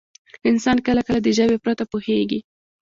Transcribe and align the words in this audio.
انسان 0.49 0.77
کله 0.87 1.01
کله 1.07 1.19
د 1.23 1.27
ژبې 1.37 1.57
پرته 1.63 1.83
پوهېږي. 1.91 2.39